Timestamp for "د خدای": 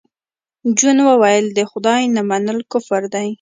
1.57-2.03